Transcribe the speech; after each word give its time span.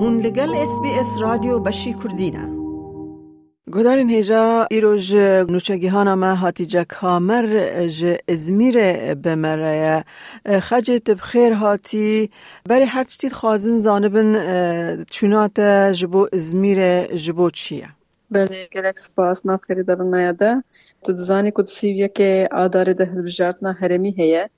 هون 0.00 0.20
لگل 0.20 0.54
اس 0.54 0.80
بی 0.82 0.90
اس 0.90 1.06
رادیو 1.20 1.58
بشی 1.58 1.94
کردینه 1.94 2.58
گدارین 3.72 4.10
هجا 4.10 4.66
ایروژ 4.70 5.14
نوچگیهانا 5.54 6.14
ما 6.16 6.34
هاتی 6.34 6.84
کامر 6.84 7.46
ج 7.88 8.16
ازمیر 8.28 9.14
بمره 9.14 10.04
خجت 10.60 11.10
بخیر 11.10 11.52
هاتی. 11.52 12.30
بری 12.68 12.84
هر 12.84 13.04
چتید 13.04 13.32
خوازن 13.32 13.80
زانبن 13.80 15.04
چونات 15.10 15.60
جبو 15.92 16.28
ازمیر 16.32 17.06
جبو 17.06 17.50
چیه؟ 17.50 17.88
بله 18.30 18.68
گلک 18.72 18.98
سپاس 18.98 19.46
نافخیری 19.46 19.82
دارن 19.82 20.10
نایده 20.10 20.64
تو 21.04 21.12
دزانی 21.12 21.52
کد 21.54 21.64
سیویه 21.64 22.08
که 22.08 22.48
آداره 22.52 22.94
ده 22.94 23.04
هلبجارتنا 23.04 23.72
هرمی 23.72 24.10
هیه. 24.10 24.50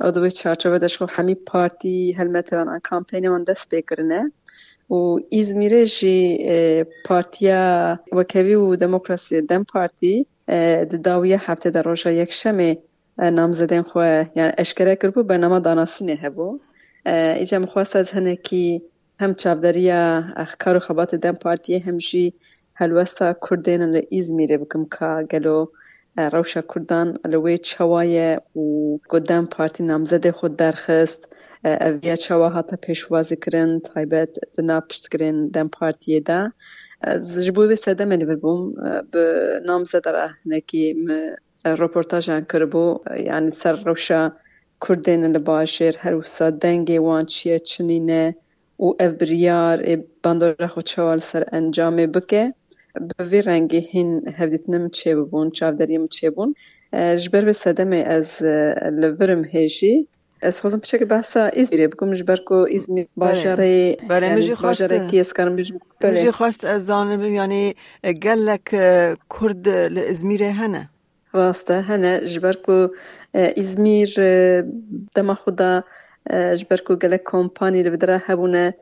او 0.00 0.10
دوی 0.10 0.30
چارچوبه 0.30 0.78
دشخو 0.78 1.06
همی 1.10 1.34
پارتی 1.34 2.12
هلمت 2.12 2.52
وان 2.52 2.80
کامپینی 2.80 3.28
من 3.28 3.44
دست 3.44 3.74
بکرنه. 3.74 4.32
و 4.90 5.18
ازمیر 5.32 5.84
جی 5.84 6.38
پارتیا 7.04 7.98
وکوی 8.12 8.54
و 8.54 8.76
دموکراسی 8.76 9.40
دم 9.40 9.64
پارتی 9.64 10.26
د 10.90 11.02
داویه 11.02 11.50
هفته 11.50 11.70
در 11.70 11.82
روژا 11.82 12.10
یک 12.10 12.32
شمه 12.32 12.78
نام 13.18 13.52
زدن 13.52 13.82
خواه 13.82 14.30
یعنی 14.36 14.52
اشکره 14.58 14.96
کرد 14.96 15.14
بود 15.14 15.26
برنامه 15.26 15.60
داناسینه 15.60 16.12
هبو. 16.12 16.60
ایجا 17.06 17.58
مخواست 17.58 17.96
از 17.96 18.10
هنه 18.10 18.36
که 18.36 18.82
هم 19.20 19.34
چابداری 19.34 19.90
اخکار 19.90 20.76
و 20.76 20.78
خبات 20.78 21.14
دم 21.14 21.32
پارتی 21.32 21.78
هم 21.78 21.96
جی 21.96 22.34
هلوستا 22.74 23.36
کردین 23.50 24.02
ازمیره 24.18 24.58
بکم 24.58 24.84
که 24.84 25.26
گلو 25.30 25.66
روش 26.16 26.56
کردن 26.56 27.14
لوی 27.28 27.58
چوایه 27.58 28.40
و 28.56 28.96
گدن 29.10 29.44
پارتی 29.44 29.82
نامزد 29.82 30.30
خود 30.30 30.56
درخست 30.56 31.28
اویا 31.64 32.16
چوا 32.16 32.48
حتی 32.48 32.76
پیشوازی 32.76 33.36
کرن 33.36 33.80
تایبت 33.80 34.28
دنا 34.58 34.80
پشت 34.80 35.08
کرن 35.08 35.48
دن 35.48 35.68
پارتی 35.68 36.20
دا 36.20 36.52
زجبوی 37.18 37.68
به 37.68 37.74
سده 37.74 38.04
منی 38.04 38.24
بربوم 38.24 38.74
به 39.10 39.60
نامزد 39.66 40.08
را 40.08 40.28
رپورتاج 41.64 42.30
هم 42.30 42.44
کربو 42.44 43.00
یعنی 43.24 43.50
سر 43.50 43.72
روش 43.72 44.12
کردن 44.88 45.32
لباشر 45.32 45.94
هر 45.98 46.14
وسا 46.14 46.50
دنگی 46.50 46.98
وان 46.98 47.26
چیه 47.26 47.58
چنینه 47.58 48.36
او 48.76 48.96
ابریار 49.00 49.78
ای 49.78 50.04
باندور 50.22 50.66
خود 50.66 51.18
سر 51.18 51.44
انجام 51.52 51.96
بکه 51.96 52.54
به 53.18 53.24
وی 53.24 53.42
رنگی 53.42 53.80
هین 53.80 54.28
هفدیت 54.28 54.68
نم 54.68 54.88
چه 54.88 55.16
بون 55.16 55.50
چاودری 55.50 55.98
م 55.98 56.06
چه 56.06 56.30
بون. 56.30 56.54
جبر 56.92 57.44
به 57.44 57.52
صدمه 57.52 57.96
از 57.96 58.42
لورم 58.92 59.44
هیشی. 59.44 60.08
از 60.42 60.60
خوزم 60.60 60.78
پیشه 60.78 60.98
که 60.98 61.04
بحثا 61.04 61.46
ایز 61.46 61.70
بیره 61.70 61.88
بگم 61.88 62.14
جبر 62.14 62.36
کو 62.36 62.54
ایز 62.54 62.90
می 62.90 63.02
بله. 63.02 63.08
باجاره 63.16 63.96
بله،, 64.08 64.26
یعنی 64.26 64.36
بله 64.36 64.36
مجی 64.36 64.54
خواست 64.54 64.92
مجی 66.02 66.30
خواست 66.30 66.64
از 66.64 66.86
زانبیم 66.86 67.34
یعنی 67.34 67.74
گلک 68.22 68.64
کرد 69.40 69.68
لازمیره 69.68 70.50
هنه. 70.50 70.88
راسته 71.32 71.80
هنه. 71.80 72.20
جبر 72.20 72.52
کو 72.52 72.88
ازمیر 73.34 74.14
دما 75.14 75.34
خودا 75.34 75.84
جبر 76.30 76.80
کو 76.86 76.96
گلک 76.96 77.20
کمپانی 77.24 77.82
لبدره 77.82 78.22
هبونه. 78.26 78.74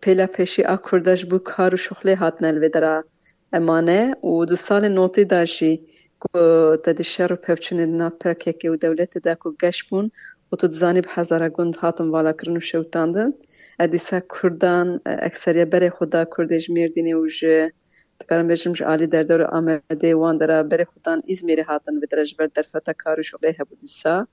پیلا 0.00 0.26
پیشی 0.26 0.62
آکردش 0.62 1.24
بو 1.24 1.38
کارو 1.38 1.76
شخلی 1.76 2.12
هات 2.14 2.42
نلوی 2.42 2.68
درا 2.68 3.04
امانه 3.52 4.14
و 4.24 4.44
دو 4.44 4.56
سال 4.56 4.88
نوتی 4.88 5.24
داشی 5.24 5.86
که 6.20 6.38
تا 6.84 6.92
دی 6.92 7.04
شر 7.04 7.32
و 7.32 7.36
پیوچنی 7.36 7.86
دنا 7.86 8.10
پاکه 8.10 8.52
که 8.52 8.70
دولت 8.70 9.18
دا 9.18 9.34
که 9.34 9.50
گش 9.62 9.84
بون 9.84 10.10
و 10.52 10.56
تو 10.56 10.66
دزانی 10.66 11.00
بحزارا 11.00 11.48
گند 11.48 11.76
هاتم 11.76 12.12
والا 12.12 12.32
کرنو 12.32 12.60
شوطان 12.60 13.12
دن 13.12 13.32
ادیسا 13.78 14.20
کردان 14.20 15.00
اکسریا 15.06 15.64
بره 15.64 15.90
خدا 15.90 16.24
کردش 16.24 16.70
میردینی 16.70 17.14
و 17.14 17.26
جه 17.26 17.72
تکارم 18.20 18.48
بجرم 18.48 18.72
جه 18.72 18.86
آلی 18.86 19.06
در 19.06 19.22
دور 19.22 19.42
آمده 19.42 20.14
وان 20.14 20.38
درا 20.38 20.62
بره 20.62 20.84
خدان 20.84 21.22
از 21.30 21.44
میری 21.44 21.62
هاتن 21.62 21.96
و 21.96 22.00
درش 22.10 22.34
بر 22.34 22.46
درفتا 22.46 22.92
کارو 22.98 23.22
شخلی 23.22 23.50
هبو 23.60 23.74
دیسا. 23.80 24.26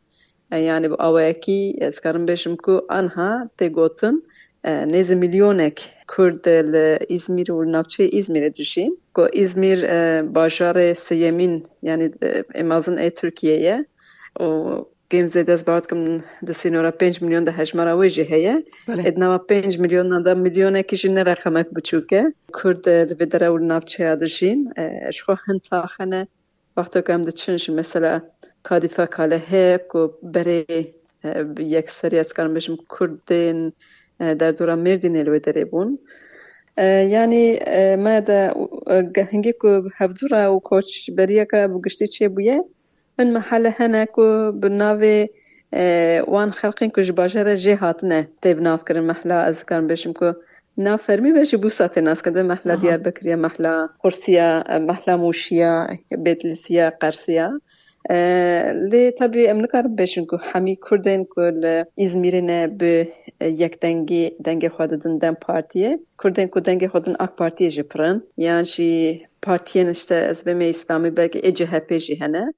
یعنی 0.51 0.87
با 0.87 0.95
آوه 0.99 1.23
اکی 1.23 1.79
از 1.81 2.01
کارم 2.01 2.25
بشم 2.25 2.55
که 2.55 2.81
انها 2.89 3.49
تی 3.57 3.69
گوتن 3.69 4.13
nêzî 4.67 5.15
milyonek 5.15 5.77
Kurd 6.13 6.45
li 6.73 6.87
İzmîr 7.15 7.47
û 7.55 7.59
navçeyê 7.75 8.07
İzmîrê 8.19 8.51
dijîn 8.59 8.91
ku 9.15 9.23
İzmîr 9.43 9.79
bajarê 10.35 10.89
sêyemîn 11.07 11.55
yani 11.89 12.05
êmazin 12.61 12.97
ê 13.05 13.09
Tirkiyeyê 13.17 13.77
û 14.45 14.47
Gêm 15.11 15.27
zêde 15.33 15.53
ez 15.53 15.67
bar 15.67 15.83
dikim 15.83 16.01
di 16.47 16.53
sînora 16.61 16.91
pênc 17.01 17.23
milyon 17.23 17.45
de 17.45 17.51
hejmara 17.59 17.93
wê 17.99 18.09
jî 18.15 18.25
heye 18.29 18.55
ê 19.07 19.15
di 19.15 19.19
nava 19.19 19.39
pênc 19.49 19.73
milyonan 19.83 20.25
de 20.25 20.33
milyonekî 20.33 20.95
jî 21.01 21.15
ne 21.15 21.23
reqemek 21.25 21.67
biçûk 21.75 22.09
e 22.19 22.23
Kurd 22.57 22.83
li 23.09 23.13
vê 23.19 23.25
dere 23.31 23.47
û 23.55 23.57
navçeya 23.71 24.19
dijîn 24.21 24.59
ji 25.15 25.21
xwe 25.25 25.35
hin 25.45 25.59
taxene 25.69 26.21
wexteke 26.75 27.11
em 27.13 27.23
diçin 27.27 27.57
ji 27.57 27.71
mesela 27.71 28.13
kadîfe 28.63 29.05
kale 29.15 29.39
heye 29.49 29.87
ku 29.91 30.01
berê 30.33 30.63
yekserî 31.75 32.15
ez 32.23 32.29
karim 32.33 32.53
bêjim 32.55 32.75
Kurdên 32.93 33.59
در 34.19 34.51
دوره 34.51 34.75
مردی 34.75 35.09
نلو 35.09 35.39
داره 35.39 35.65
بون 35.65 35.99
یعنی 37.13 37.59
ما 37.95 38.19
دا 38.19 38.53
هنگی 39.31 39.53
که 39.61 39.81
هف 39.95 40.11
و 40.31 40.59
کوچ 40.59 41.11
بریه 41.11 41.47
که 41.51 41.67
بگشتی 41.67 42.07
چه 42.07 42.29
بویه؟ 42.29 42.63
این 43.19 43.33
محله 43.33 43.69
هنه 43.69 44.05
که 44.15 44.51
بناوه 44.61 45.25
وان 46.27 46.51
خلقین 46.51 46.89
که 46.89 47.03
جباشه 47.03 47.41
را 47.41 47.55
جه 47.55 47.75
هاتنه 47.75 48.27
تیب 48.41 48.61
ناف 48.61 48.83
کرن 48.85 48.99
محله 48.99 49.33
از 49.33 49.65
کارم 49.65 49.87
بشم 49.87 50.13
که 50.13 50.35
نا 50.77 50.97
فرمی 50.97 51.31
بشه 51.31 51.57
بو 51.57 51.69
ساته 51.69 52.01
ناس 52.01 52.21
کنده 52.21 52.43
محله 52.43 52.75
دیار 52.75 52.97
بکریه 52.97 53.35
محله 53.35 53.87
قرسیه 53.99 54.63
محله 54.69 55.15
موشیه 55.15 55.87
بیتلیسیه 56.17 56.89
قرسیه. 56.89 57.49
لی 58.91 59.11
طبی 59.11 59.47
ام 59.47 59.57
نکارم 59.63 59.95
بشن 59.95 60.25
که 60.25 60.37
همی 60.41 60.79
کردن 60.89 61.23
که 61.23 61.87
ازمیرینه 61.97 62.67
به 62.67 63.07
یک 63.41 63.79
دنگی 63.79 64.31
دنگ 64.43 64.67
خوددن 64.67 65.17
دن 65.17 65.33
پارتیه 65.33 65.99
کردن 66.23 66.47
که 66.47 66.59
دنگ 66.59 66.87
خودن 66.87 67.15
اک 67.19 67.35
پارتیه 67.35 67.69
جی 67.69 67.81
پرن 67.81 68.23
یعنی 68.37 68.63
جی 68.63 69.25
پارتیه 69.41 69.83
نشته 69.83 70.15
از 70.15 70.43
بیم 70.43 70.61
اسلامی 70.61 71.09
بگه 71.09 71.41
ای 71.43 71.51
جهپی 71.51 71.99
جی 71.99 72.15
هنه 72.15 72.53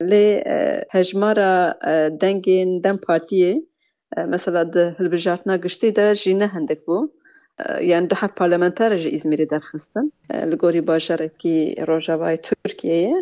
لی 0.00 0.42
هجمارا 0.90 1.74
دنگین 2.20 2.80
دن 2.80 2.96
پارتیه 2.96 3.62
مثلا 4.16 4.64
ده 4.64 4.96
هلبجارتنا 4.98 5.56
گشتی 5.56 5.90
ده 5.90 6.14
جی 6.14 6.34
نه 6.34 6.46
هندک 6.46 6.80
بود 6.86 7.12
bû 7.68 7.82
yani 7.82 8.10
duhet 8.10 8.36
parlamenter 8.36 8.96
ji 8.96 9.10
İzmîrê 9.10 9.50
derxistin 9.50 10.12
li 10.50 10.56
gorî 10.56 10.86
bajarekî 10.86 11.74
Rojavayê 11.90 12.38
Tirkiyeyê 12.46 13.14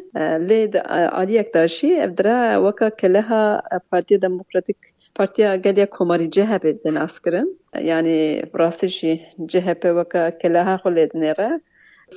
lê 0.48 0.80
aliyek 1.20 1.54
de 1.54 1.68
jî 1.68 1.92
ev 1.92 2.16
dire 2.16 2.54
weka 2.66 2.96
keleha 2.96 3.62
Partiya 3.90 4.22
Demokratîk 4.22 4.76
Partiya 5.14 5.56
geliya 5.56 5.90
Komarî 5.90 6.30
CHP 6.30 6.64
de 6.84 6.94
naskirin 6.94 7.60
yani 7.82 8.42
rastî 8.58 8.88
jî 8.88 9.20
CHP 9.48 9.82
weka 9.82 10.38
keleha 10.38 10.74
xwe 10.82 10.90
lê 10.96 11.04
dinêre 11.12 11.60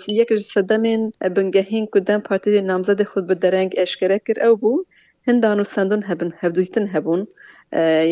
yek 0.08 0.30
ji 0.30 0.44
sedemên 0.56 1.12
bingehîn 1.36 1.86
ku 1.92 2.08
Dem 2.08 2.22
Partiyê 2.22 2.62
namzedê 2.72 3.04
xwe 3.12 3.30
bi 3.30 3.42
dereng 3.42 3.72
eşkere 3.84 4.20
kir 4.20 4.38
ew 4.48 4.56
bû 4.62 4.86
hindan 5.28 5.58
û 5.64 5.66
sendûn 5.76 6.02
hebin 6.10 6.32
hevdûtin 6.42 6.88
hebûn 6.94 7.22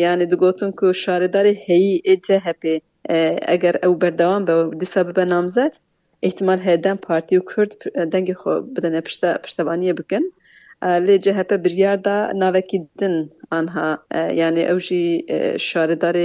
yani 0.04 0.30
digotin 0.30 0.72
ku 0.72 0.86
şaredarê 0.86 1.54
heyî 1.66 2.00
ê 2.12 2.14
CHP 2.26 2.64
اگر 3.48 3.76
او 3.86 3.94
بردوام 3.94 4.44
به 4.44 4.70
دسا 4.80 5.04
به 5.04 5.24
نامزد 5.24 5.76
احتمال 6.22 6.58
هدن 6.58 6.94
پارتی 6.94 7.36
و 7.36 7.42
کرد 7.56 7.72
دنگ 8.12 8.32
خو 8.32 8.60
بدن 8.60 9.00
پشت 9.00 9.24
پشتوانی 9.24 9.92
بکن 9.92 10.22
لی 10.82 11.18
جهپ 11.18 11.56
بریار 11.56 11.96
دا 11.96 12.32
ناوکی 12.34 12.88
آنها 13.50 13.98
یعنی 14.40 14.64
اوجی 14.64 15.26
شاردار 15.58 16.16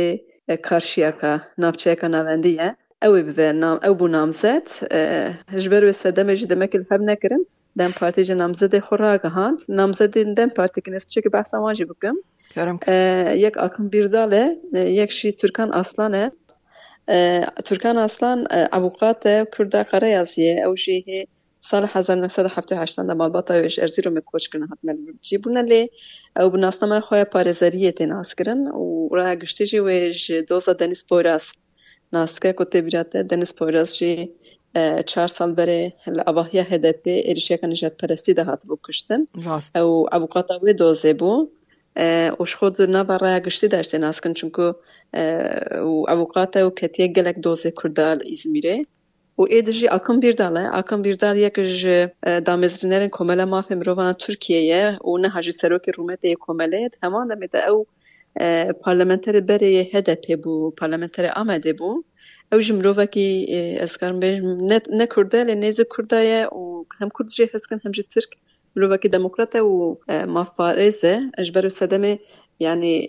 کارشیا 0.55 1.11
کا 1.11 1.37
نافچیا 1.57 1.95
کا 1.95 2.07
ناوندیه 2.07 2.75
او 3.01 3.15
او 3.83 3.93
بو 3.93 4.07
نامزد 4.07 4.67
هجبر 5.49 5.83
و 5.83 5.91
دمکل 5.91 6.35
جدمه 6.35 6.67
کل 6.67 6.83
هب 6.91 7.01
نکرم 7.01 7.39
دن 7.77 7.91
پارتی 7.91 8.23
جه 8.23 8.33
نامزد 8.33 8.79
خورا 8.79 9.17
گهاند 9.17 9.59
نامزد 9.69 10.33
دن 10.33 10.49
پارتی 10.49 10.81
کنست 10.81 11.09
چه 11.09 11.21
که 11.21 11.29
بحث 11.29 11.53
آمانجی 11.53 11.85
بکم 11.85 12.15
یک 13.45 13.57
اکم 13.57 13.87
بیرداله 13.87 14.57
یک 14.73 15.11
شی 15.11 15.31
ترکان 15.31 15.73
اصلانه 15.73 16.31
ez 17.07 17.45
piçekî 17.55 17.95
behsa 17.95 18.19
wan 18.19 18.37
jî 18.39 18.53
bikim 18.53 18.67
yek 18.67 18.67
Akın 18.67 18.67
Birdal 18.67 18.67
e 18.67 18.67
yek 18.67 18.67
jî 18.67 18.67
Türkan 18.67 18.67
Aslan 18.67 18.67
e 18.67 18.67
Türkan 18.67 18.67
Aslan 18.67 18.67
avukat 18.71 19.25
e 19.25 19.45
Kurda 19.55 19.83
Qarayazî 19.83 20.41
ew 20.41 20.75
jî 20.75 21.03
hê 21.07 21.27
sala 21.59 21.95
hezar 21.95 22.21
nefsed 22.21 22.45
heftê 22.45 22.81
heştan 22.81 23.09
de 23.09 23.13
malbata 23.13 23.53
wê 23.61 23.69
ji 23.69 23.81
Erzîromê 23.81 24.21
koçkirin 24.21 24.67
hatine 24.67 24.93
cîbûne 25.21 25.63
lê 25.71 25.89
ew 26.39 26.53
bi 26.53 26.61
nasnamaya 26.61 27.01
xwe 27.01 27.17
ya 27.17 27.23
parêzeriyê 27.23 27.91
tê 27.91 28.09
naskirin 28.09 28.65
û 28.65 29.15
raya 29.15 29.33
giştî 29.33 29.65
jî 29.65 29.77
wê 29.77 30.11
ji 30.11 30.49
doza 30.49 30.79
Deniz 30.79 31.03
Poyraz 31.03 31.51
naske 32.11 32.55
ku 32.55 32.63
tê 32.63 32.85
bîra 32.85 33.03
te 33.03 33.29
Deniz 33.29 33.55
Poyraz 41.97 42.47
jî 42.47 42.57
çar 42.57 42.67
sal 42.67 42.73
berê 42.73 42.87
li 42.87 42.97
avahiya 42.97 43.39
HDP 43.39 43.43
êrişiyeka 43.43 43.57
nijadperestî 43.57 43.57
de 43.57 43.57
hatibû 43.57 43.57
kuştin 43.57 43.57
ew 43.57 43.57
avukata 43.57 43.57
wê 43.57 43.57
dozê 43.57 43.57
bû 43.57 43.57
وش 43.59 43.61
خود 43.61 43.61
نبرا 43.61 43.61
گشتی 43.61 43.67
داشته 43.67 43.97
ناسکن 43.97 44.33
چونکو 44.33 44.73
و 45.07 46.05
اوقات 46.09 46.57
و 46.57 46.69
کتیه 46.69 47.07
گلک 47.07 47.35
دوزه 47.39 47.71
کردال 47.71 48.23
ازمیره 48.31 48.83
و 49.37 49.41
ایدجی 49.41 49.87
اکم 49.87 50.19
بیرداله 50.19 50.75
اکم 50.75 51.01
بیردال 51.01 51.37
یک 51.37 51.59
ج 51.59 52.07
دامزرینرین 52.45 53.09
کمله 53.09 53.45
مافه 53.45 53.75
مروان 53.75 54.13
ترکیه 54.13 54.97
و 55.05 55.17
نه 55.17 55.29
هجی 55.29 55.51
سروک 55.51 55.89
رومت 55.89 56.25
کمله 56.39 56.89
همان 57.03 57.27
دمیده 57.27 57.69
او 57.69 57.85
پارلمنتر 58.81 59.39
بری 59.39 59.89
هدف 59.93 60.31
بو 60.43 60.71
پارلمنتر 60.71 61.31
آمده 61.35 61.73
بو 61.73 62.03
او 62.51 62.59
جی 62.59 62.73
مروفکی 62.73 63.47
از 63.81 63.97
کارم 63.97 64.19
بیش 64.19 64.39
نه 64.89 65.07
لی 68.77 68.87
نیز 68.87 68.97
کرده 68.97 69.19
و 69.19 69.29
ترک 69.29 69.37
مروفکی 69.37 69.59
دموکراته 69.59 69.61
و 69.61 69.95
مافارزه 70.09 71.21
اجبر 71.37 71.69
صدمه 71.69 72.19
يعني 72.59 73.07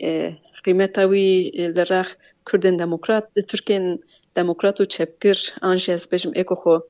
قيمتاوي 0.64 1.50
لراخ 1.50 2.16
كردن 2.44 2.76
ديمقراط 2.76 3.32
تركين 3.32 3.98
ديمقراط 4.36 4.80
وتشبكر 4.80 5.36
انجي 5.64 5.94
از 5.94 6.06
بيجم 6.06 6.32
ايكو 6.36 6.54
خو 6.54 6.80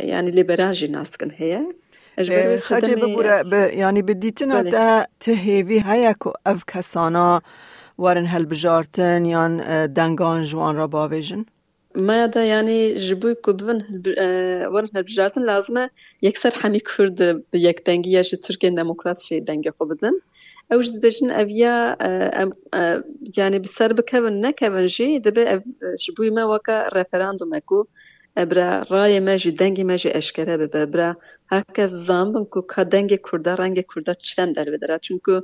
يعني 0.00 0.30
ليبراجي 0.30 0.88
ناسكن 0.88 1.30
هي 1.30 1.66
خجه 2.62 2.94
ببوره 2.94 3.42
ب... 3.42 3.52
يعني 3.52 4.02
بديتنا 4.02 4.62
دا 4.62 5.06
تهيوي 5.20 5.80
هياكو 5.80 6.32
اف 6.46 6.64
كسانا 6.64 7.40
ورن 7.98 8.26
هل 8.26 8.46
بجارتن 8.46 9.26
يان 9.26 9.62
دنگان 9.92 10.44
جوان 10.44 10.76
را 10.76 10.86
باویجن؟ 10.86 11.44
ما 11.98 12.26
دا 12.26 12.44
يعني 12.44 12.94
جبوي 12.94 13.34
كوبن 13.34 13.78
ورن 14.72 14.88
هل 14.96 15.02
بجارتن 15.02 15.42
لازمه 15.42 15.90
يكسر 16.22 16.50
حمي 16.50 16.78
كرد 16.78 17.42
بيك 17.52 17.86
دنگي 17.86 18.12
يا 18.12 18.22
تركين 18.22 18.74
ديمقراط 18.74 19.18
شي 19.18 19.40
دنگي 19.40 19.70
خو 19.70 19.84
بدن. 19.84 20.12
اوج 20.72 20.90
دبجن 20.90 21.30
اویا 21.30 21.96
يعني 23.36 23.58
بسر 23.58 23.92
بكون 23.92 24.40
نكون 24.40 24.86
جي 24.86 25.18
دبي 25.18 25.60
جبوي 26.08 26.30
ما 26.30 26.44
وكا 26.44 26.88
ريفراندوم 26.94 27.54
اكو 27.54 27.84
برا 28.36 28.84
رای 28.90 29.20
ما 29.20 29.36
جی 29.36 29.50
دنگی 29.50 29.84
ما 29.84 29.96
جی 29.96 30.10
اشکره 30.10 30.56
ببه 30.56 30.84
برا 30.84 31.16
هرکس 31.52 31.90
زنبن 31.90 32.44
که 32.44 32.60
که 32.74 32.84
دنگ 32.84 33.20
کرده 33.32 33.54
رنگ 33.54 33.84
کرده 33.94 34.14
چند 34.14 34.54
در 34.54 34.70
بدره 34.70 34.98
چونکه 34.98 35.42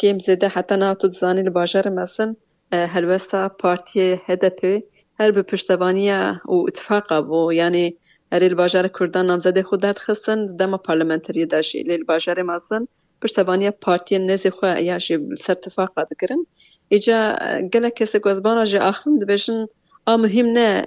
کم 0.00 0.18
زده 0.18 0.48
حتی 0.48 0.76
نه 0.76 0.94
تو 0.94 1.08
زانی 1.08 1.42
لباجر 1.42 1.88
مثلا 1.88 2.34
هلوستا 2.72 3.48
پارتی 3.48 4.20
هدپی 4.26 4.82
هر 5.20 5.30
به 5.30 5.42
پشتوانی 5.42 6.12
و 6.12 6.36
اتفاقه 6.48 7.18
و 7.18 7.52
یعنی 7.52 7.96
هر 8.32 8.44
الباجر 8.44 8.88
کردن 8.88 9.26
نامزده 9.26 9.62
خود 9.62 9.80
درد 9.80 9.98
خستن 9.98 10.46
دم 10.46 10.76
پارلمنتری 10.76 11.46
داشتی 11.46 11.82
لیل 11.82 12.04
باجر 12.04 12.42
مثلا 12.42 12.86
پشتوانی 13.22 13.70
پارتی 13.70 14.18
نزی 14.18 14.50
خو 14.50 14.66
یا 14.66 14.98
جی 14.98 15.18
سرتفاق 15.38 15.92
دکرن 16.10 16.46
ایجا 16.88 17.36
گله 17.72 17.90
کسی 17.90 18.18
گوزبانا 18.18 18.64
جی 18.64 18.78
آخرم 18.78 19.18
دبیشن 19.18 19.66
آ 20.06 20.16
مهم 20.16 20.46
نه 20.46 20.86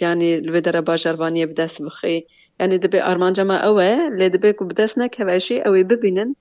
يعني 0.00 0.38
الودرة 0.38 0.80
باجروانية 0.80 1.44
بداس 1.44 1.82
بخي 1.82 2.26
يعني 2.58 2.78
دبي 2.78 3.02
أرمانجا 3.02 3.44
ما 3.44 3.56
أوه 3.56 4.08
لي 4.08 4.28
دبي 4.28 4.52
كو 4.52 4.64
بداس 4.64 4.98
نكواشي 4.98 5.58
أوي 5.58 5.82
ببينن 5.82 6.34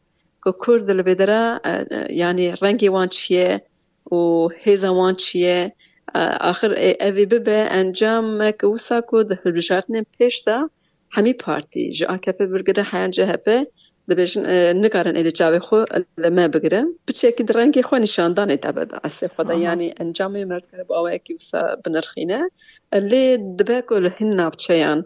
كو 0.44 0.51
كرد 0.51 0.89
الودرة 0.89 1.62
يعني 1.92 2.54
رنگي 2.54 2.89
وان 2.89 3.09
چيه 3.09 3.63
و 4.12 4.48
هيزا 4.63 4.89
وان 4.89 5.16
چيه 5.16 5.74
آخر 6.15 6.74
اوي 7.01 7.25
ببه 7.25 7.62
انجام 7.71 8.38
مك 8.38 8.63
وسا 8.63 9.00
كو 9.00 9.21
دهل 9.21 9.51
بجارتن 9.51 10.04
پیش 10.19 10.44
دا. 10.44 10.69
همي 11.13 11.33
پارتي 11.33 11.89
جا 11.89 12.07
AKP 12.07 12.42
برگره 12.42 12.83
حيان 12.83 13.12
جهبه 13.12 13.68
دبیشن 14.10 14.42
نکارن 14.81 15.15
ایدی 15.15 15.31
جاوی 15.31 15.60
خو 15.60 15.83
لما 16.18 16.48
بگیرن 16.48 16.88
بچه 17.07 17.31
که 17.31 17.44
درنگی 17.44 17.81
خو 17.81 17.95
نشاندان 17.95 18.50
ایتا 18.50 18.74
اصلی 19.04 19.30
خدا 19.30 19.54
یعنی 19.54 19.94
انجامی 20.00 20.45
مرد 20.45 20.68
کرد 20.71 20.88
با 20.88 21.18
کی 21.18 21.33
وسا 21.33 21.77
بنرخینه. 21.86 22.50
لی 22.94 23.38
دبکو 23.38 23.95
لهن 23.95 24.30
نافچهان 24.36 25.06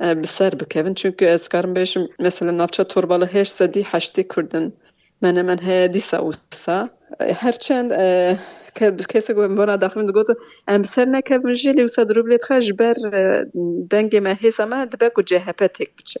بسر 0.00 0.54
بکوین. 0.54 0.94
چونکه 0.94 1.30
از 1.30 1.48
کارم 1.48 1.74
بیشم 1.74 2.08
مثلا 2.18 2.50
نافچه 2.50 2.84
تورباله 2.84 3.26
هش 3.26 3.48
سدی 3.48 3.86
هشتی 3.86 4.24
کردن. 4.24 4.72
من 5.22 5.42
من 5.42 5.58
ها 5.58 5.86
دیسا 5.86 6.24
وسا. 6.24 6.88
هرچند 7.20 7.92
کسی 9.08 9.34
گویم 9.34 9.54
بنا 9.54 9.76
داخل 9.76 10.12
گوت 10.12 10.26
ام 10.68 10.82
سر 10.82 11.04
نکه 11.04 11.38
جلی 11.54 11.84
وسا 11.84 12.04
دروب 12.04 12.26
لیت 12.26 12.44
خش 12.44 12.72
بر 12.72 12.94
دنگ 13.90 14.16
ما 14.16 14.86
جهپه 15.26 15.68
تک 15.68 15.88
بچه. 15.98 16.20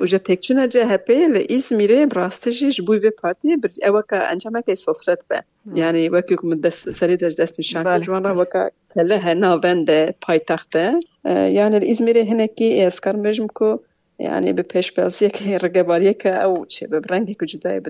و 0.00 0.06
جه 0.06 0.18
تک 0.18 0.40
چونه 0.40 0.68
جهپه 0.68 1.28
ل 1.28 1.36
İzmir'e 1.58 2.06
براستجی 2.06 2.70
جبوی 2.70 2.98
به 2.98 3.10
پارتی 3.10 3.56
بر 3.56 3.70
اوکا 3.88 4.16
انجامه 4.16 4.62
که 4.62 4.74
سوسرت 4.74 5.28
به. 5.28 5.42
یعنی 5.74 6.08
وکی 6.08 6.36
کم 6.36 6.60
دست 6.60 6.90
سری 6.90 7.16
دست 7.16 7.40
دست 7.40 7.60
شانک 7.60 8.02
جوان 8.02 8.24
را 8.24 8.40
وکا 8.40 8.70
کله 8.94 9.34
ناوند 9.34 10.10
پایتخته. 10.10 10.98
یعنی 11.24 11.94
İzmir'e 11.94 12.30
هنکی 12.30 12.82
اسکار 12.82 13.16
مجم 13.16 13.46
کو 13.46 13.78
يعني 14.18 14.52
بپیش 14.52 14.92
بازی 14.92 15.30
که 15.30 15.58
رقباریه 15.58 16.14
که 16.14 16.42
او 16.42 16.66
چه 16.66 16.86
ببرنگی 16.86 17.34
که 17.34 17.46
جدای 17.46 17.80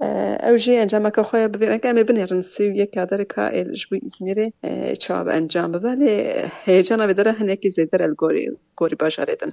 او 0.00 0.56
جي 0.56 0.76
انجام 0.76 1.10
که 1.10 1.22
خواه 1.22 1.48
ببینن 1.48 1.78
که 1.78 1.92
ببینی 1.92 2.26
رنسی 2.26 2.68
و 2.68 2.76
یک 2.76 2.94
کادر 2.94 3.24
که 3.24 3.58
الجبوی 3.58 4.00
ازمیره 4.04 4.52
چاب 4.98 5.28
انجام 5.28 5.72
ببالی 5.72 6.32
هیجان 6.64 7.06
بدره 7.06 7.32
هنکی 7.32 7.70
زیدر 7.70 8.02
الگوری 8.02 8.50
گوری 8.76 8.96
باشاریدن 8.96 9.52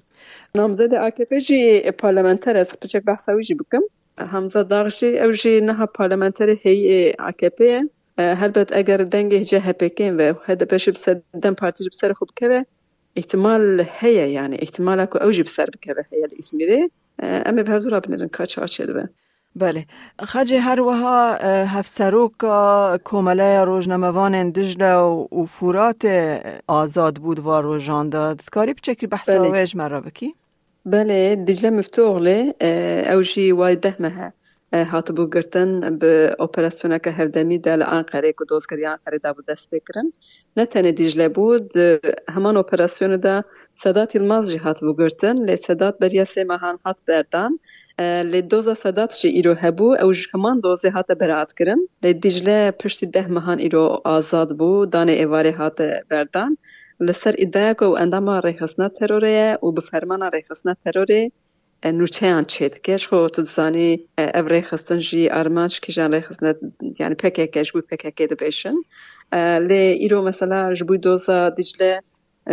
نامزد 0.56 0.94
آکپه 0.94 1.40
جی 1.40 1.92
پارلمنتر 1.92 2.58
از 2.58 2.74
بچک 2.82 3.04
بحثاوی 3.04 3.44
جی 3.44 3.56
بکم 3.56 3.82
همزه 4.18 4.64
داغشی 4.64 5.20
او 5.20 5.32
جی 5.32 5.62
نه 5.62 5.86
پارلمنتر 5.86 6.50
هی 6.50 7.14
آکپه 7.20 7.82
هلبت 8.18 8.74
اگر 8.74 8.98
دنگ 8.98 9.44
جه 9.44 9.60
هپکین 9.60 10.18
و 10.18 10.34
هده 10.46 10.66
بشی 10.66 10.92
بسر 10.92 11.22
دن 11.42 11.54
پارتی 11.54 11.90
بسر 11.90 12.14
خوب 12.14 12.30
که 12.36 12.66
احتمال 13.16 13.86
هي 14.00 14.34
يعني 14.34 14.64
احتمال 14.64 15.00
اكو 15.00 15.18
اوجي 15.18 15.44
بسر 15.44 15.70
بكبه 15.70 16.06
هي 16.14 16.26
الاسميري 16.26 16.90
اما 17.24 17.62
بهزورا 17.62 18.00
بنرن 18.00 18.28
كاتش 18.28 18.60
هاتشي 18.60 18.84
بله 19.56 19.86
خجه 20.19 20.59
هر 20.59 20.81
وها 20.81 21.36
هفسروک 21.65 22.33
کومله 23.03 23.63
روزنامه‌وان 23.63 24.50
دجله 24.51 24.95
و 24.95 25.45
فورات 25.45 26.06
آزاد 26.68 27.18
بود 27.18 27.39
و 27.39 27.62
روزان 27.62 28.09
داد 28.09 28.42
کاری 28.51 28.74
بچه 28.74 29.07
بحث 29.07 29.30
بله. 29.30 29.65
مرا 29.75 30.01
بکی؟ 30.01 30.36
بله 30.86 31.36
دجله 31.36 31.69
مفتوغ 31.69 32.18
لی 32.18 32.53
اوجی 33.13 33.51
وایده 33.51 33.95
مها 34.00 34.31
هاتبو 34.73 35.27
گرتن 35.27 35.97
به 35.97 36.35
اپراسیون 36.39 36.97
که 36.97 37.09
هفدمی 37.09 37.57
دل 37.59 37.81
آنقره 37.81 38.31
که 38.31 38.45
دوزگری 38.49 38.85
آنقره 38.85 39.18
دا 39.18 39.33
بود 39.33 39.45
دست 39.45 39.69
بکرن. 39.71 40.13
نه 40.57 40.66
تنه 40.66 40.92
دیجله 40.92 41.30
بود. 41.30 41.71
همان 42.30 42.57
اپراسیون 42.57 43.18
دا 43.18 43.44
صدات 43.75 44.16
الماز 44.16 44.51
جی 44.51 44.57
هاتبو 44.57 44.94
گرتن 44.94 45.56
صدات 45.56 45.97
بریا 45.99 46.25
سه 46.25 46.44
ماهان 46.44 46.80
هات 46.85 46.97
بردان 47.07 47.59
لی 48.31 48.42
دوزا 48.42 48.73
صدات 48.73 49.18
جی 49.18 49.28
ایرو 49.28 49.54
هبو. 49.54 49.95
او 50.01 50.13
همان 50.33 50.59
دوزه 50.59 50.90
هات 50.90 51.11
برات 51.11 51.54
کرن. 51.54 51.80
لی 52.04 52.13
دیجله 52.13 52.71
پشتی 52.71 53.06
ده 53.06 53.28
ماهان 53.28 53.59
ایرو 53.59 54.01
آزاد 54.06 54.57
بو. 54.57 54.85
دانه 54.85 55.11
ایواره 55.11 55.51
هات 55.51 55.81
بردان 56.09 56.57
لسر 56.99 57.35
ادعا 57.37 57.73
که 57.73 57.85
انداما 57.85 58.40
ریخصنا 58.40 58.90
تروره 58.90 59.59
و 59.63 59.71
بفرمانا 59.71 60.28
ریخصنا 60.28 60.75
تروره 60.85 61.21
نوچیان 61.21 61.51
چید 62.47 62.81
کش 62.81 63.07
خو 63.07 63.28
تو 63.28 63.42
زانی 63.42 64.07
او 64.18 64.47
ریخستن 64.47 65.00
جی 65.00 65.30
ارمانش 65.31 65.80
که 65.80 65.94
جان 65.94 66.14
ریخستن 66.14 66.54
یعنی 67.00 67.16
پکه 67.16 67.47
کش 67.47 67.71
بوی 67.71 67.81
پکه 67.81 68.11
که 68.11 68.28
دبیشن. 68.28 68.73
لی 69.68 69.73
ایرو 69.73 70.21
مثلا 70.21 70.73
جبوی 70.73 70.97
دوزا 70.97 71.50
دیجله 71.50 72.02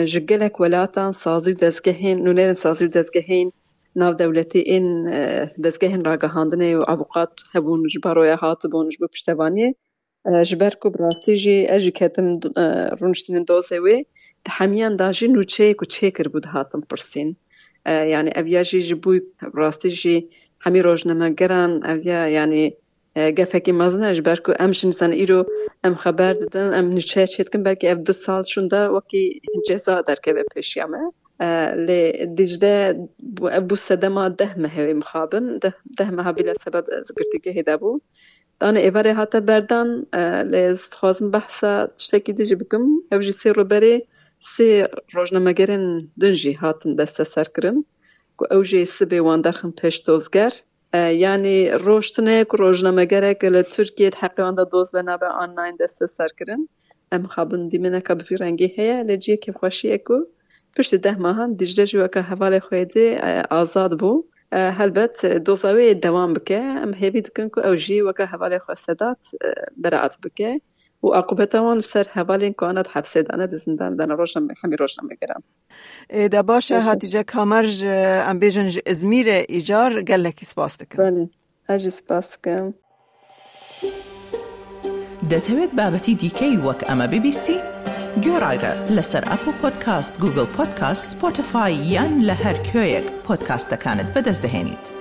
جگلک 0.04 0.61
ولاتان 0.61 1.12
سازی 1.12 1.54
دزگهین 1.54 2.23
نونیرن 2.23 2.52
سازی 2.52 2.88
دزگهین 2.88 3.52
ناو 3.97 4.14
دولتی 4.14 4.58
این 4.58 5.11
دزگهین 5.64 6.04
راگهاندنه 6.04 6.76
و 6.76 6.85
ابوقات 6.88 7.32
هبون 7.54 7.87
جبارویا 7.87 8.37
هات 8.37 8.66
بون 8.66 8.88
جبو 8.88 9.06
پشتوانی. 9.06 9.75
جبر 10.44 10.70
کو 10.70 10.90
براستی 10.90 11.37
جی 11.37 11.66
اجی 11.68 11.90
کتم 11.90 12.40
رونشتین 13.00 13.44
دوزه 13.44 13.80
وی. 13.80 14.04
تحمیان 14.44 14.97
داجی 14.97 15.28
نوچه 15.28 15.75
کو 15.75 15.85
چه 15.85 16.11
بود 16.11 16.47
هاتم 17.88 18.04
پرسین 18.04 18.09
يعني 18.09 18.30
ئەڤیا 18.30 18.62
ژی 18.62 18.95
بووی 18.95 19.21
ڕاستیژی 19.59 20.18
هەمی 20.64 20.83
ڕۆژنەمەگەران 20.87 21.73
ئەڤیا 21.88 22.23
ینی 22.37 22.66
گەفێکی 23.38 23.73
مەزنەش 23.80 24.18
بەرکو 24.26 24.52
ئەم 24.61 24.73
شنسان 24.73 25.12
ئیرۆ 25.12 25.40
ئەم 25.85 25.95
خەبەر 26.02 26.33
ددن 26.40 26.71
ئەم 26.76 26.87
نوچێ 26.97 27.25
چێتکن 27.33 27.62
بەکی 27.66 27.88
ئەف 27.90 27.99
دو 28.07 28.12
ساڵ 28.12 28.42
شوندا 28.52 28.83
وەکی 28.97 29.25
جێزا 29.66 29.97
دەرکەوێ 30.09 30.45
پێشیامە 30.54 31.04
لێ 31.87 32.02
دیژدە 32.37 32.75
بوو 33.68 33.76
سەدەما 33.87 34.26
ده 34.38 34.49
مەهێوی 34.62 34.95
مخابن 35.02 35.45
ده 35.99 36.07
مەهابی 36.16 36.47
لە 36.49 36.54
سەبەت 36.62 36.87
گرتیگە 37.18 37.50
هێدا 37.59 37.76
بوو 37.80 38.00
دانە 38.61 38.80
ئێوارێ 38.85 39.12
هاتە 39.18 39.38
بەردان 39.49 39.88
لێ 40.52 40.64
خوازم 40.99 41.26
بەحسا 41.35 41.73
شتێکی 42.04 42.33
دژی 42.38 42.57
بکەم 42.61 42.85
ئەو 43.11 43.21
ژی 43.26 43.35
سێ 43.40 43.50
ڕۆبەرێ 43.59 43.97
سه 44.40 44.88
روزنامه 45.12 45.52
دنجی 46.21 46.52
هاتن 46.52 46.95
دست 46.95 47.23
سر 47.23 47.45
کردن 47.45 47.85
که 48.38 48.54
او 48.54 48.62
وان 49.21 49.40
دخن 49.40 49.71
پشت 49.71 50.07
دوزگر 50.07 50.52
یعنی 50.95 51.71
روش 51.71 52.11
تنه 52.11 52.45
که 52.45 52.57
روزنامه 52.57 53.04
گره 53.04 53.35
که 53.35 53.50
لی 53.50 53.62
ترکیت 53.62 54.14
دوز 54.71 54.95
آنلاین 55.45 55.76
دست 55.80 56.07
سەرکردن. 56.07 56.61
ئەم 57.12 57.26
خابن 57.26 57.68
دیمینه 57.68 58.00
که 58.00 58.14
بفی 58.14 58.37
رنگی 58.37 58.66
هیا 58.76 59.16
که 59.16 59.52
خوشی 59.52 59.92
اکو 59.92 60.18
پشت 60.76 60.95
ده 60.95 61.18
ماهان 61.18 61.52
دیجره 61.54 61.87
جوه 61.87 62.09
که 62.09 62.21
حوال 62.21 62.59
خویده 62.59 63.42
آزاد 63.50 63.99
بو 64.00 64.25
هلبت 64.52 65.26
دوزاوی 65.26 65.95
دوام 65.95 66.33
بکه 66.33 66.59
ام 66.59 66.95
هیوی 66.95 67.21
دکن 67.21 67.49
که 67.49 67.68
او 67.68 67.75
جی 67.76 68.00
وکه 68.00 68.25
حوال 68.25 68.59
خوش 68.59 68.78
سداد 68.78 69.18
بکه 70.23 70.61
و 71.02 71.09
عقوبەتەوان 71.21 71.78
سەر 71.90 72.07
هەواڵین 72.17 72.55
کوانەت 72.61 72.88
حەفسێدانەت 72.95 73.52
زنداندانە 73.64 74.14
ڕۆژە 74.21 74.40
هەمی 74.61 74.76
ڕۆژنامەگەران 74.81 75.43
دا 76.35 76.43
باشە 76.50 76.76
هاتیجە 76.88 77.23
کامەرژ 77.33 77.76
ئەم 78.26 78.37
بێژن 78.43 78.69
ئزمیرە 78.90 79.38
ئیجار 79.52 79.93
گەلەکی 80.11 80.47
سپاس 80.52 80.75
دەکەن 80.81 81.17
ئەژی 81.69 81.93
سپاس 81.99 82.26
دەکەم. 82.33 82.67
دەتەوێت 85.31 85.73
بابەتی 85.78 86.14
دیکەی 86.23 86.57
وەک 86.67 86.81
ئەمە 86.88 87.07
ببیستی؟ 87.12 87.59
گۆڕایرە 88.25 88.73
لەسەر 88.97 89.25
ئەپ 89.31 89.43
و 89.49 89.52
پۆدکاست 89.61 90.14
گوگل 90.23 90.49
پۆدکاست 90.57 91.05
سپۆتفاای 91.12 91.75
یان 91.95 92.12
لە 92.28 92.35
هەر 92.45 92.57
کوێیەک 92.69 93.07
پۆدکاستەکانت 93.26 94.09
بەدەستدەێنیت. 94.14 94.98